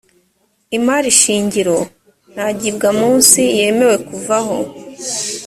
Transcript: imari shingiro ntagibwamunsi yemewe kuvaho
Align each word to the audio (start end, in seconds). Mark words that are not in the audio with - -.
imari 0.77 1.09
shingiro 1.21 1.77
ntagibwamunsi 2.33 3.41
yemewe 3.57 3.95
kuvaho 4.07 4.57